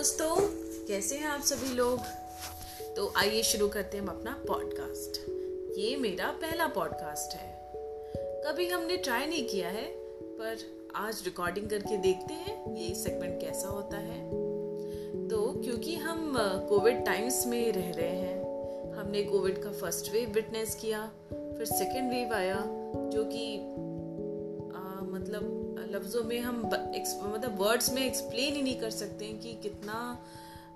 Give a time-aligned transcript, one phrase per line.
[0.00, 0.36] दोस्तों,
[0.86, 1.98] कैसे हैं आप सभी लोग?
[2.96, 5.18] तो आइए शुरू करते हैं हम अपना पॉडकास्ट
[5.78, 7.72] ये मेरा पहला पॉडकास्ट है।
[8.44, 9.84] कभी हमने ट्राई नहीं किया है,
[10.38, 10.56] पर
[10.96, 14.20] आज रिकॉर्डिंग करके देखते हैं ये सेगमेंट कैसा होता है।
[15.28, 16.34] तो क्योंकि हम
[16.68, 22.10] कोविड टाइम्स में रह रहे हैं, हमने कोविड का फ़र्स्ट वेव विटनेस किया, फिर सेकेंड
[22.10, 22.64] वेव आया,
[23.12, 23.56] जो कि
[25.12, 25.59] मतलब
[25.94, 30.18] लफ्ज़ों में हम मतलब वर्ड्स में एक्सप्लेन ही नहीं कर सकते हैं कि कितना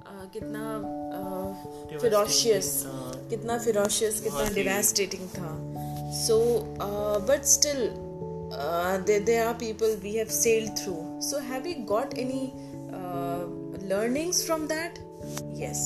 [0.07, 2.83] आ, कितना फिरोशियस
[3.31, 5.53] कितना फिरोशियस कितना डिवास्टेटिंग था।
[6.13, 6.39] So
[7.29, 7.89] but still
[9.25, 12.53] they are people we have sailed through so have you got any
[13.89, 14.99] learnings from that?
[15.55, 15.81] Yes.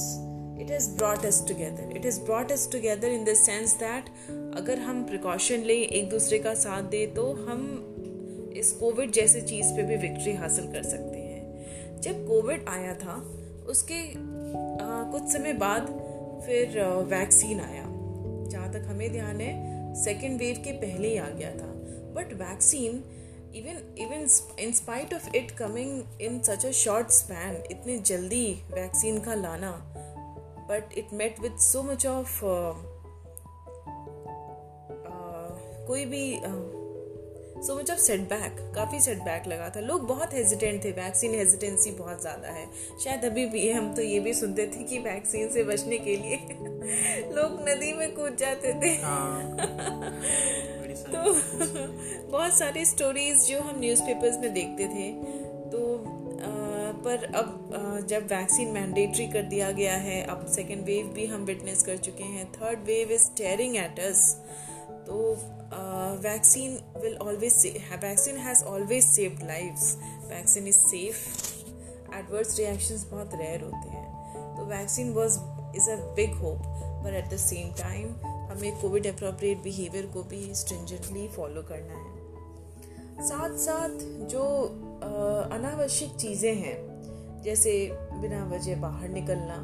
[0.59, 1.85] It has brought us together.
[1.91, 4.11] It has brought us together in the sense that
[4.59, 7.88] अगर हम precaution लें एक दूसरे का साथ दें तो हम
[8.59, 13.15] इस कोविड जैसे चीज़ पे भी विक्ट्री हासिल कर सकते हैं। जब कोविड आया था
[13.69, 15.87] उसके आ, कुछ समय बाद
[16.47, 17.85] फिर वैक्सीन आया।
[18.49, 21.75] जहाँ तक हमें ध्यान है सेकेंड वेव के पहले ही आ गया था।
[22.15, 23.05] But vaccine
[23.55, 29.21] even even in spite of it coming in such a short span इतनी जल्दी वैक्सीन
[29.21, 29.71] का लाना
[30.71, 32.41] but it met with so much of
[35.87, 36.78] कोई भी uh,
[37.67, 42.21] so much of setback काफ़ी सेटबैक लगा था। लोग बहुत हेजिटेंट थे वैक्सीन हेजिटेंसी बहुत
[42.21, 42.67] ज़्यादा है।
[43.05, 46.37] शायद अभी भी हम तो ये भी सुनते थे कि वैक्सीन से बचने के लिए
[47.37, 49.43] लोग नदी में कूद जाते थे। हाँ।
[50.99, 51.33] तो
[52.31, 55.11] बहुत सारी स्टोरीज जो हम न्यूज़पेपर्स में देखते थे।
[55.71, 55.81] तो
[57.05, 61.83] पर अब जब वैक्सीन मैंडेटरी कर दिया गया है अब सेकेंड वेव भी हम विटनेस
[61.83, 64.23] कर चुके हैं। Third wave is tearing at us
[65.09, 65.17] तो
[66.23, 67.55] vaccine will always
[68.05, 69.95] vaccine has always saved lives
[70.31, 71.17] vaccine is safe
[72.17, 75.39] adverse reactions बहुत रेयर होते हैं। तो vaccine was
[75.77, 76.63] is a big hope
[77.05, 78.15] पर एट द सेम टाइम
[78.51, 83.99] हमें कोविड अप्रोप्रिएट बिहेवियर को भी स्ट्रिंजेंटली follow करना है। साथ साथ
[84.31, 84.45] जो
[85.53, 86.77] अनावश्यक चीज़ें हैं,
[87.43, 87.73] जैसे
[88.13, 89.57] बिना वजह बाहर निकलना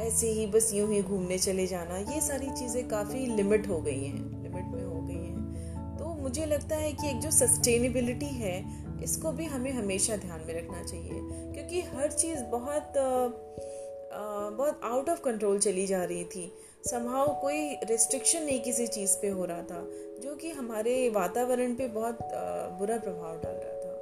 [0.00, 4.04] ऐसे ही बस यूँ ही घूमने चले जाना। ये सारी चीज़ें काफ़ी लिमिट हो गई
[4.04, 8.64] हैं। लिमिट में हो गई हैं। तो मुझे लगता है कि एक जो सस्टेनेबिलिटी है,
[9.02, 11.20] इसको भी हमें हमेशा ध्यान में रखना चाहिए।
[11.52, 12.92] क्योंकि हर चीज़ बहुत
[14.56, 16.52] बहुत आउट ऑफ़ कंट्रोल चली जा रही थी।
[16.84, 19.90] संभाव कोई रिस्ट्रिक्शन नहीं किसी चीज़ पे हो रहा था,
[20.20, 22.18] जो कि हमारे वातावरण पे बहुत
[22.78, 23.94] बुरा प्रभाव डाल रहा था।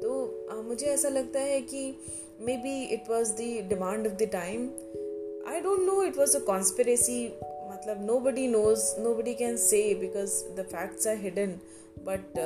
[0.00, 1.96] तो मुझे ऐसा लगता है कि
[2.56, 4.68] maybe it was the demand of the time
[5.66, 11.06] don't know it was a conspiracy मतलब nobody knows nobody can say because the facts
[11.06, 11.58] are hidden
[11.98, 12.38] but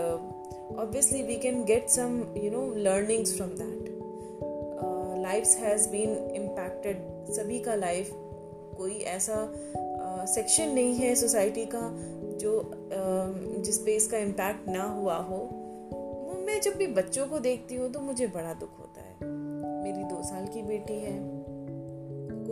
[0.79, 3.89] obviously we can get some you know learnings from that
[5.23, 6.97] life has been impacted
[7.33, 8.11] सभी का life
[8.77, 11.81] कोई ऐसा uh, section नहीं है society का
[12.37, 15.37] जो um, जिस पे इसका इम्पैक्ट ना हुआ हो।
[16.47, 19.29] मैं जब भी बच्चों को देखती हूँ तो मुझे बड़ा दुख होता है।
[19.85, 21.40] मेरी दो साल की बेटी है।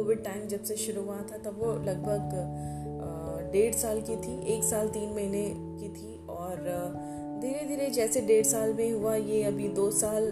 [0.09, 4.63] कोविड टाइम जब से शुरू हुआ था, तब वो लगभग डेढ़ साल की थी, एक
[4.65, 5.43] साल तीन महीने
[5.81, 6.63] की थी और
[7.43, 10.31] धीरे धीरे जैसे डेढ़ साल में हुआ, ये अभी दो साल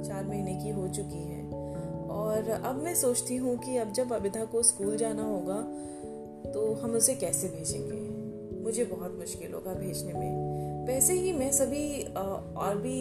[0.00, 1.42] चार महीने की हो चुकी है।
[2.10, 5.60] और अब मैं सोचती हूँ कि अब जब अबिधा को स्कूल जाना होगा
[6.52, 8.00] तो हम उसे कैसे भेजेंगे?
[8.64, 11.86] मुझे बहुत मुश्किल होगा भेजने में। वैसे ही मैं सभी
[12.56, 13.00] और भी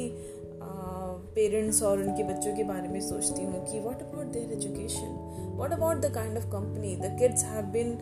[0.62, 5.16] पेरेंट्स और उनके बच्चों के बारे में सोचती हूँ कि what about their education
[5.58, 7.98] what about the kind of company the kids have been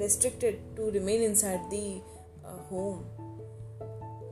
[0.00, 1.86] restricted to remain inside the
[2.72, 3.04] home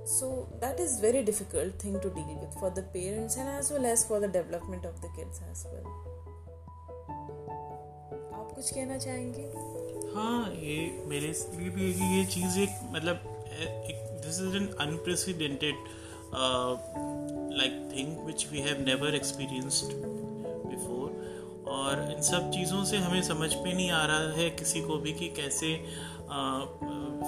[0.08, 3.86] so that is very difficult thing to deal with for the parents and as well
[3.86, 6.14] as for the development of the kids as well
[8.56, 9.42] कुछ कहना चाहेंगे?
[10.14, 10.76] हाँ ये
[11.06, 13.20] मेरे लिए भी ये चीज़ एक मतलब
[14.24, 15.74] this is an unprecedented
[16.34, 19.86] like thing which we have never experienced
[20.70, 21.26] before
[21.68, 25.12] और इन सब चीज़ों से हमें समझ में नहीं आ रहा है किसी को भी
[25.12, 25.86] कि कैसे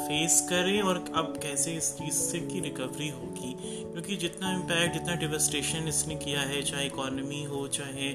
[0.09, 3.53] फेस uh, करें और अब कैसे इस चीज़ से की रिकवरी होगी।
[3.93, 8.09] क्योंकि जितना इम्पैक्ट जितना डिवेस्टेशन इसने किया है चाहे इकोनॉमी हो चाहे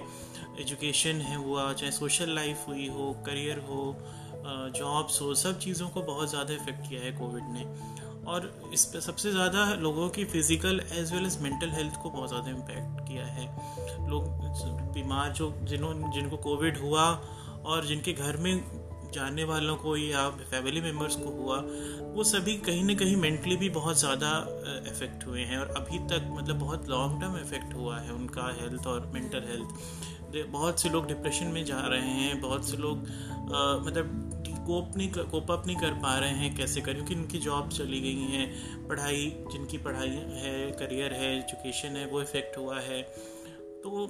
[0.62, 3.96] एजुकेशन है हुआ चाहे सोशल लाइफ हुई हो करियर हो
[4.70, 7.66] जॉब्स हो सब चीज़ों को बहुत ज़्यादा इफ़ेक्ट किया है कोविड ने।
[8.28, 12.30] और इस पर सबसे ज़्यादा लोगों की physical as well as mental health को बहुत
[12.30, 13.46] ज़्यादा इम्पेक्ट किया है।
[14.10, 14.28] लोग
[14.94, 17.04] बीमार जो जिन्हों जिनको कोविड हुआ
[17.66, 18.64] और जिनके घर में
[19.14, 21.58] जानने वालों को या फैमिली मेंबर्स को हुआ
[22.14, 24.30] वो सभी कहीं ना कहीं मेंटली भी बहुत ज़्यादा
[24.92, 28.88] इफ़ेक्ट हुए हैं और अभी तक मतलब बहुत लॉन्ग टर्म इफ़ेक्ट हुआ है उनका हेल्थ
[28.88, 33.78] और मेंटल हेल्थ बहुत से लोग डिप्रेशन में जा रहे हैं बहुत से लोग आ,
[33.78, 34.33] मतलब
[34.66, 36.94] कोप नहीं कोप अप नहीं कर पा रहे हैं, कैसे कर?
[36.94, 42.22] क्योंकि इनकी जॉब चली गई हैं, पढ़ाई, जिनकी पढ़ाई है, करियर है, एजुकेशन है, वो
[42.22, 43.02] इफ़ेक्ट हुआ है।
[43.84, 44.08] तो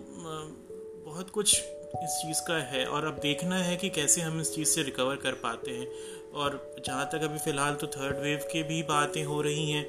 [1.05, 1.63] बहुत कुछ
[2.03, 5.15] इस चीज़ का है और अब देखना है कि कैसे हम इस चीज़ से रिकवर
[5.15, 5.87] कर पाते हैं।
[6.33, 9.85] और जहाँ तक अभी फ़िलहाल तो थर्ड वेव की भी बातें हो रही हैं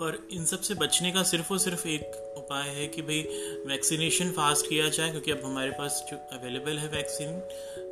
[0.00, 3.20] और इन सबसे बचने का सिर्फ़ और सिर्फ़ एक उपाय है कि भाई
[3.66, 7.38] वैक्सीनेशन फास्ट किया जाए, क्योंकि अब हमारे पास जो अवेलेबल है वैक्सीन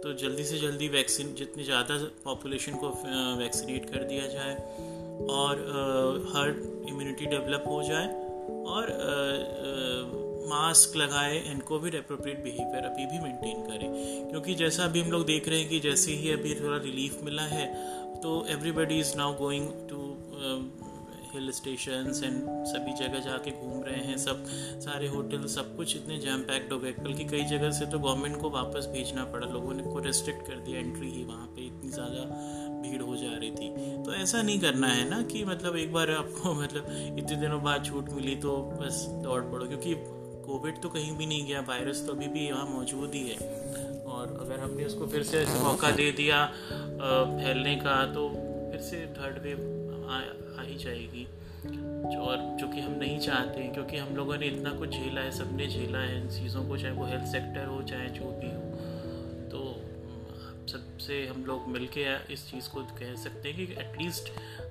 [0.02, 2.88] तो जल्दी से जल्दी वैक्सीन जितनी ज़्यादा पॉपुलेशन को
[3.38, 4.55] वैक्सीनेट कर दिया जाए
[5.31, 5.58] और
[6.35, 8.06] हर्ड इम्यूनिटी डेवलप हो जाए
[8.67, 8.93] और
[10.49, 13.88] मास्क लगाए एंड कोविड अप्रोप्रिएट बिहेवियर अभी भी मेंटेन करें।
[14.31, 17.43] क्योंकि जैसा अभी हम लोग देख रहे हैं कि जैसे ही अभी थोड़ा रिलीफ मिला
[17.43, 17.67] है
[18.23, 19.99] तो everybody is now going to
[21.32, 24.44] hill station and सभी जगह जाके घूम रहे हैं, सब
[24.81, 28.41] सारे होटल, सब कुछ इतने जैम पैक्ड हो गए। बल्कि कई जगह से तो गवर्नमेंट
[28.41, 31.91] को वापस भेजना पड़ा, लोगों ने को रेस्ट्रिक्ट कर दिया एंट्री ही वहाँ पे, इतनी
[31.91, 32.25] ज़्यादा
[32.82, 33.69] भीड़ हो जा रही थी।
[34.05, 37.85] तो ऐसा नहीं करना है ना कि मतलब एक बार आपको मतलब इतने दिनों बाद
[37.85, 39.94] छूट मिली तो बस दौड़ पड़ो, क्योंकि
[40.47, 43.38] कोविड तो कहीं भी नहीं गया वायरस तो अभी भी यहाँ मौजूद ही है।
[44.11, 48.29] और अगर हमने उसको फिर से मौका दे दिया फैलने का तो
[48.71, 49.59] फिर से थर्ड वेव
[50.62, 51.25] ही जाएगी।
[52.17, 55.31] और जो कि हम नहीं चाहते हैं, क्योंकि हम लोगों ने इतना कुछ झेला है,
[55.31, 58.71] सबने झेला है इन चीज़ों को, चाहे वो हेल्थ सेक्टर हो, चाहे जो भी हो।
[59.49, 59.91] तो
[60.73, 61.89] सबसे हम लोग मिल
[62.31, 64.29] इस चीज़ को कह सकते हैं कि एटलीस्ट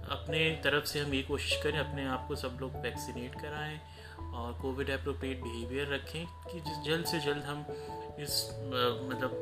[0.10, 3.80] अपने तरफ़ से हम ये कोशिश करें, अपने आप को सब लोग वैक्सीनेट कराएँ
[4.34, 7.66] और कोविड अप्रोप्रिएट बिहेवियर रखें कि जल्द से जल्द हम
[8.20, 8.50] इस
[9.10, 9.39] मतलब जो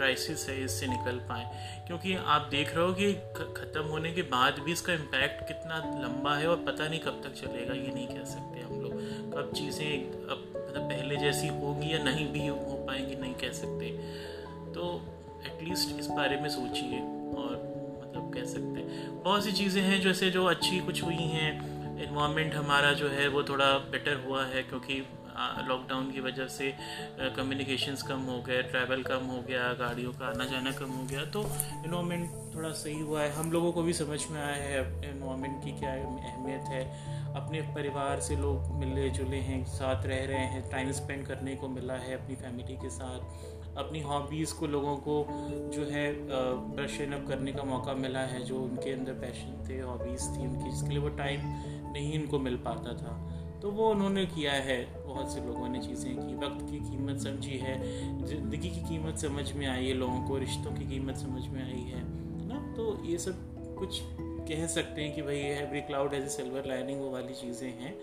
[0.00, 1.44] क्राइसिस है, इससे निकल पाए।
[1.86, 3.12] क्योंकि आप देख रहे हो कि
[3.56, 7.32] ख़त्म होने के बाद भी इसका इम्पैक्ट कितना लंबा है और पता नहीं कब तक
[7.34, 8.92] चलेगा, ये नहीं कह सकते हम लोग।
[9.32, 13.90] कब चीज़ें अब मतलब पहले जैसी होगी या नहीं भी हो पाएँगी, नहीं कह सकते।
[14.74, 14.88] तो
[15.46, 17.00] एटलीस्ट इस बारे में सोचिए
[17.36, 17.52] और
[18.02, 21.50] मतलब कह सकते हैं। बहुत सी चीज़ें हैं जैसे जो अच्छी कुछ हुई हैं।
[22.02, 24.94] इन्वामेंट हमारा जो है, वो थोड़ा बेटर हुआ है, क्योंकि
[25.68, 26.72] लॉकडाउन की वजह से
[27.36, 31.24] कम्युनिकेशंस कम हो गए ट्रैवल कम हो गया, गाड़ियों का आना जाना कम हो गया।
[31.26, 31.42] तो
[31.84, 35.78] इन्वामेंट थोड़ा सही हुआ है। हम लोगों को भी समझ में आया है इन्वामेंट की
[35.80, 36.82] क्या अहमियत है।
[37.34, 41.68] अपने परिवार से लोग मिले जुले हैं, साथ रह रहे हैं टाइम स्पेंड करने को
[41.68, 45.24] मिला है अपनी फैमिली के साथ। अपनी हॉबीज़ को लोगों को
[45.74, 46.12] जो है
[46.76, 50.70] ब्रशन अप करने का मौका मिला है, जो उनके अंदर पैशन थे हॉबीज़ थी उनकी,
[50.70, 51.40] जिसके लिए वो टाइम
[51.92, 53.12] नहीं इनको मिल पाता था।
[53.62, 57.56] तो वो उन्होंने किया है। बहुत से लोगों ने चीज़ें की। वक्त की कीमत समझी
[57.58, 57.74] है।
[58.26, 61.80] ज़िंदगी की कीमत समझ में आई है। लोगों को रिश्तों की कीमत समझ में आई
[61.80, 62.02] है।
[62.48, 62.74] ना?
[62.76, 64.00] तो ये सब कुछ
[64.48, 67.68] कह सकते हैं कि भाई ये every cloud has a silver lining वो वाली चीज़ें
[67.68, 67.98] हैं।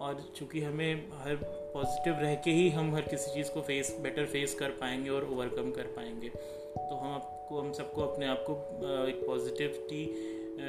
[0.00, 1.34] और चूँकि हमें हर
[1.74, 5.24] पॉजिटिव रह के ही हम हर किसी चीज़ को फेस बेटर फेस कर पाएँगे और
[5.24, 8.52] ओवरकम कर पाएँगे। तो हम आपको, हम सबको अपने आप को
[9.06, 10.04] एक पॉजिटिविटी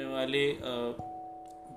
[0.04, 0.46] वाले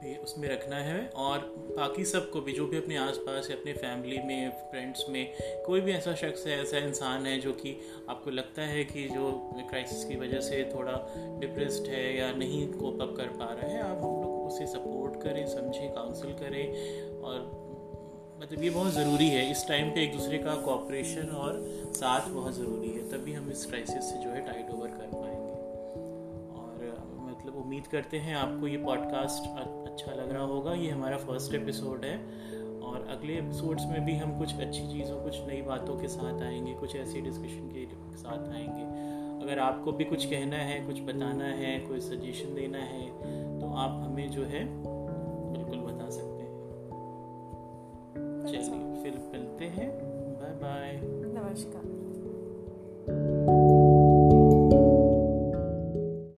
[0.04, 1.40] भी उसमें रखना है और
[1.78, 5.34] बाकी सबको भी, जो भी अपने आसपास या अपने फैमिली में फ्रेंड्स में,
[5.66, 7.76] कोई भी ऐसा शख्स है, ऐसा इंसान है जो कि
[8.10, 9.32] आपको लगता है कि जो
[9.70, 10.94] क्राइसिस की वजह से थोड़ा
[11.40, 15.22] डिप्रेस्ड है या नहीं कोप अप कर पा रहा है, आप हम लोग उसे सपोर्ट
[15.24, 16.66] करें, समझें काउंसिल करें
[17.22, 17.62] और
[18.42, 21.62] मतलब ये बहुत ज़रूरी है। इस टाइम पे एक दूसरे का कॉपरेशन और
[21.96, 25.43] साथ बहुत ज़रूरी है, तभी हम इस क्राइसिस से जो है टाइट ओवर कर पाएँगे।
[27.64, 32.18] उम्मीद करते हैं आपको ये पॉडकास्ट अच्छा लग रहा होगा। ये हमारा फ़र्स्ट एपिसोड है
[32.80, 36.74] और अगले एपिसोड्स में भी हम कुछ अच्छी चीज़ों, कुछ नई बातों के साथ आएँगे,
[36.74, 39.14] कुछ ऐसी डिस्कशन के साथ आएँगे।
[39.46, 43.08] अगर आपको भी कुछ कहना है, कुछ बताना है, कोई सजेशन देना है
[43.60, 44.64] तो आप हमें जो है